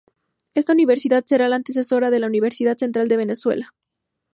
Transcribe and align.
Esta 0.55 0.73
universidad 0.73 1.23
será 1.27 1.47
la 1.47 1.57
antecesora 1.57 2.09
de 2.09 2.17
la 2.19 2.25
Universidad 2.25 2.75
Central 2.75 3.07
de 3.07 3.17
Venezuela. 3.17 3.75